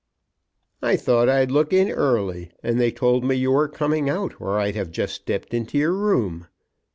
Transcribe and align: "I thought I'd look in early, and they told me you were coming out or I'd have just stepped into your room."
"I 0.81 0.95
thought 0.95 1.29
I'd 1.29 1.51
look 1.51 1.71
in 1.71 1.91
early, 1.91 2.49
and 2.63 2.79
they 2.79 2.89
told 2.89 3.23
me 3.23 3.35
you 3.35 3.51
were 3.51 3.67
coming 3.67 4.09
out 4.09 4.41
or 4.41 4.57
I'd 4.57 4.73
have 4.73 4.89
just 4.89 5.13
stepped 5.13 5.53
into 5.53 5.77
your 5.77 5.93
room." 5.93 6.47